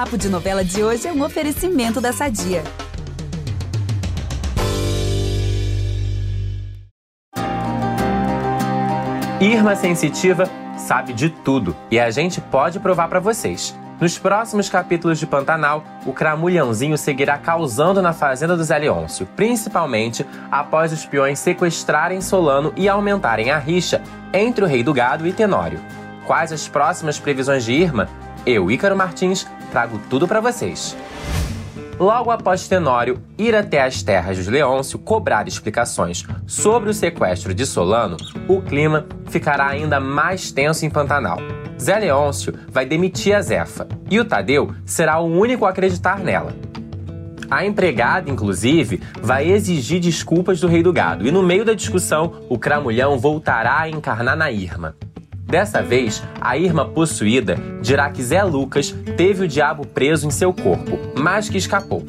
Papo 0.00 0.16
de 0.16 0.30
Novela 0.30 0.64
de 0.64 0.82
hoje 0.82 1.06
é 1.06 1.12
um 1.12 1.22
oferecimento 1.22 2.00
da 2.00 2.10
Sadia. 2.10 2.64
Irma 9.38 9.76
Sensitiva 9.76 10.44
sabe 10.78 11.12
de 11.12 11.28
tudo 11.28 11.76
e 11.90 12.00
a 12.00 12.10
gente 12.10 12.40
pode 12.40 12.80
provar 12.80 13.08
para 13.08 13.20
vocês. 13.20 13.76
Nos 14.00 14.16
próximos 14.16 14.70
capítulos 14.70 15.18
de 15.18 15.26
Pantanal, 15.26 15.84
o 16.06 16.14
Cramulhãozinho 16.14 16.96
seguirá 16.96 17.36
causando 17.36 18.00
na 18.00 18.14
fazenda 18.14 18.56
do 18.56 18.64
Zé 18.64 18.78
Leôncio, 18.78 19.26
principalmente 19.36 20.24
após 20.50 20.94
os 20.94 21.04
peões 21.04 21.38
sequestrarem 21.38 22.22
Solano 22.22 22.72
e 22.74 22.88
aumentarem 22.88 23.50
a 23.50 23.58
rixa 23.58 24.00
entre 24.32 24.64
o 24.64 24.66
Rei 24.66 24.82
do 24.82 24.94
Gado 24.94 25.26
e 25.26 25.32
Tenório. 25.34 25.78
Quais 26.26 26.52
as 26.52 26.66
próximas 26.66 27.18
previsões 27.18 27.66
de 27.66 27.74
Irma? 27.74 28.08
Eu, 28.46 28.70
Ícaro 28.70 28.96
Martins, 28.96 29.46
trago 29.70 30.00
tudo 30.08 30.26
para 30.26 30.40
vocês. 30.40 30.96
Logo 31.98 32.30
após 32.30 32.66
Tenório 32.66 33.22
ir 33.36 33.54
até 33.54 33.82
as 33.82 34.02
terras 34.02 34.38
dos 34.38 34.46
Leôncio 34.46 34.98
cobrar 34.98 35.46
explicações 35.46 36.24
sobre 36.46 36.88
o 36.88 36.94
sequestro 36.94 37.52
de 37.52 37.66
Solano, 37.66 38.16
o 38.48 38.62
clima 38.62 39.06
ficará 39.28 39.66
ainda 39.66 40.00
mais 40.00 40.50
tenso 40.50 40.86
em 40.86 40.90
Pantanal. 40.90 41.36
Zé 41.78 41.98
Leôncio 41.98 42.54
vai 42.70 42.86
demitir 42.86 43.34
a 43.34 43.42
Zefa 43.42 43.86
e 44.10 44.18
o 44.18 44.24
Tadeu 44.24 44.74
será 44.86 45.18
o 45.18 45.26
único 45.26 45.66
a 45.66 45.70
acreditar 45.70 46.18
nela. 46.20 46.54
A 47.50 47.66
empregada, 47.66 48.30
inclusive, 48.30 49.02
vai 49.20 49.50
exigir 49.50 50.00
desculpas 50.00 50.60
do 50.60 50.68
rei 50.68 50.82
do 50.82 50.92
gado 50.92 51.26
e 51.26 51.30
no 51.30 51.42
meio 51.42 51.64
da 51.64 51.74
discussão, 51.74 52.44
o 52.48 52.58
cramulhão 52.58 53.18
voltará 53.18 53.80
a 53.80 53.90
encarnar 53.90 54.36
na 54.36 54.50
Irma. 54.50 54.94
Dessa 55.50 55.82
vez, 55.82 56.22
a 56.40 56.56
Irma 56.56 56.84
possuída 56.84 57.56
dirá 57.82 58.08
que 58.08 58.22
Zé 58.22 58.44
Lucas 58.44 58.94
teve 59.16 59.44
o 59.44 59.48
diabo 59.48 59.84
preso 59.84 60.24
em 60.28 60.30
seu 60.30 60.54
corpo, 60.54 60.96
mas 61.18 61.48
que 61.48 61.58
escapou. 61.58 62.06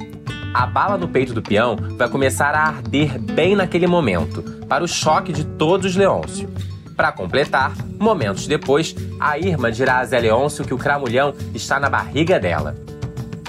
A 0.53 0.67
bala 0.67 0.95
no 0.95 1.07
peito 1.07 1.33
do 1.33 1.41
peão 1.41 1.75
vai 1.97 2.07
começar 2.07 2.53
a 2.53 2.67
arder 2.67 3.17
bem 3.17 3.55
naquele 3.55 3.87
momento, 3.87 4.43
para 4.69 4.83
o 4.83 4.87
choque 4.87 5.33
de 5.33 5.43
todos 5.43 5.87
os 5.87 5.95
Leôncio. 5.95 6.47
Para 6.95 7.11
completar, 7.11 7.73
momentos 7.97 8.45
depois, 8.45 8.95
a 9.19 9.39
Irma 9.39 9.71
dirá 9.71 9.97
a 9.97 10.05
Zé 10.05 10.19
Leôncio 10.19 10.63
que 10.63 10.73
o 10.73 10.77
cramulhão 10.77 11.33
está 11.55 11.79
na 11.79 11.89
barriga 11.89 12.39
dela. 12.39 12.75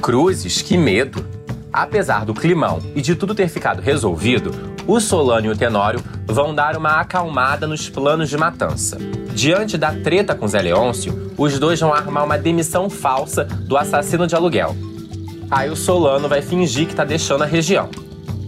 Cruzes, 0.00 0.62
que 0.62 0.78
medo! 0.78 1.41
Apesar 1.72 2.26
do 2.26 2.34
climão 2.34 2.80
e 2.94 3.00
de 3.00 3.14
tudo 3.14 3.34
ter 3.34 3.48
ficado 3.48 3.80
resolvido, 3.80 4.74
o 4.86 5.00
Solano 5.00 5.46
e 5.46 5.50
o 5.50 5.56
Tenório 5.56 6.02
vão 6.26 6.54
dar 6.54 6.76
uma 6.76 7.00
acalmada 7.00 7.66
nos 7.66 7.88
planos 7.88 8.28
de 8.28 8.36
matança. 8.36 8.98
Diante 9.34 9.78
da 9.78 9.90
treta 9.90 10.34
com 10.34 10.46
Zé 10.46 10.60
Leôncio, 10.60 11.32
os 11.38 11.58
dois 11.58 11.80
vão 11.80 11.94
armar 11.94 12.24
uma 12.24 12.36
demissão 12.36 12.90
falsa 12.90 13.44
do 13.44 13.78
assassino 13.78 14.26
de 14.26 14.34
aluguel. 14.34 14.76
Aí 15.50 15.70
o 15.70 15.76
Solano 15.76 16.28
vai 16.28 16.42
fingir 16.42 16.86
que 16.86 16.94
tá 16.94 17.04
deixando 17.04 17.42
a 17.42 17.46
região. 17.46 17.88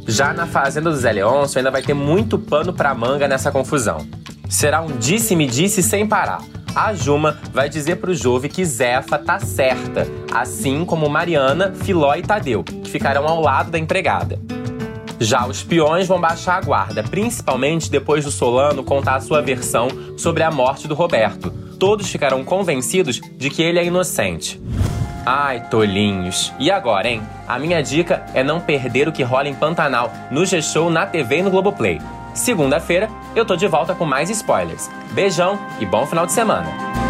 Já 0.06 0.34
na 0.34 0.47
fazenda 0.47 0.91
do 0.91 0.97
Zé 0.97 1.12
Leôncio 1.12 1.58
ainda 1.58 1.70
vai 1.70 1.80
ter 1.80 1.95
muito 1.95 2.39
pano 2.39 2.75
pra 2.75 2.95
manga 2.95 3.27
nessa 3.27 3.50
confusão. 3.50 4.06
Será 4.50 4.83
um 4.83 4.98
disse-me-disse 4.98 5.83
sem 5.83 6.06
parar. 6.06 6.42
A 6.75 6.92
Juma 6.92 7.39
vai 7.53 7.69
dizer 7.69 7.97
pro 7.97 8.12
Jove 8.12 8.48
que 8.48 8.64
Zefa 8.64 9.17
tá 9.17 9.39
certa, 9.39 10.08
assim 10.33 10.84
como 10.84 11.08
Mariana, 11.08 11.72
Filó 11.72 12.12
e 12.17 12.22
Tadeu, 12.22 12.64
que 12.64 12.91
ficarão 12.91 13.28
ao 13.28 13.41
lado 13.41 13.70
da 13.70 13.78
empregada. 13.78 14.41
Já 15.20 15.47
os 15.47 15.62
peões 15.62 16.08
vão 16.08 16.20
baixar 16.20 16.56
a 16.56 16.61
guarda, 16.61 17.05
principalmente 17.05 17.89
depois 17.89 18.25
do 18.25 18.30
Solano 18.33 18.83
contar 18.83 19.14
a 19.14 19.20
sua 19.20 19.41
versão 19.41 19.86
sobre 20.19 20.42
a 20.42 20.50
morte 20.50 20.89
do 20.89 20.97
Roberto. 20.97 21.52
Todos 21.78 22.11
ficarão 22.11 22.42
convencidos 22.42 23.20
de 23.36 23.50
que 23.50 23.62
ele 23.62 23.78
é 23.78 23.84
inocente. 23.84 24.61
Ai, 25.25 25.69
tolinhos. 25.70 26.52
E 26.58 26.72
agora, 26.72 27.08
hein? 27.08 27.22
A 27.47 27.56
minha 27.56 27.83
dica 27.83 28.27
é 28.34 28.42
não 28.42 28.61
perder 28.61 29.06
o 29.06 29.12
que 29.12 29.22
rola 29.22 29.48
em 29.48 29.55
Pantanal, 29.55 30.12
no 30.28 30.45
G-Show, 30.45 30.90
na 30.90 31.07
TV 31.07 31.39
e 31.39 31.42
no 31.42 31.51
Globoplay. 31.51 32.01
Segunda-feira, 32.34 33.08
eu 33.34 33.45
tô 33.45 33.55
de 33.55 33.67
volta 33.68 33.95
com 33.95 34.05
mais 34.05 34.28
spoilers. 34.28 34.90
Beijão 35.12 35.58
e 35.78 35.86
bom 35.86 36.05
final 36.05 36.27
de 36.27 36.33
semana. 36.33 37.03